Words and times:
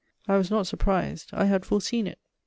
I 0.27 0.35
was 0.35 0.49
not 0.49 0.65
surprised: 0.65 1.29
I 1.31 1.45
had 1.45 1.63
foreseen 1.63 2.07
it. 2.07 2.17